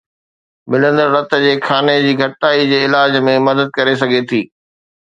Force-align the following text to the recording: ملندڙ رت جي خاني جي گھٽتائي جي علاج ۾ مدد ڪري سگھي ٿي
ملندڙ 0.69 1.07
رت 1.15 1.31
جي 1.43 1.51
خاني 1.67 1.95
جي 2.05 2.13
گھٽتائي 2.21 2.61
جي 2.71 2.77
علاج 2.87 3.11
۾ 3.29 3.39
مدد 3.47 3.67
ڪري 3.77 3.93
سگھي 4.01 4.21
ٿي 4.29 4.41